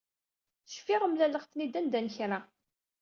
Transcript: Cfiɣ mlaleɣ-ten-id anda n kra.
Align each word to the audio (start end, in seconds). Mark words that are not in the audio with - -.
Cfiɣ 0.73 1.01
mlaleɣ-ten-id 1.07 1.73
anda 1.79 1.99
n 2.05 2.07
kra. 2.15 2.39